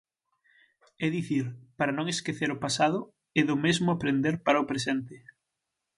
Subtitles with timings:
[1.05, 1.45] É dicir,
[1.77, 2.99] para non esquecer o pasado,
[3.39, 5.15] e do mesmo aprender para o presente.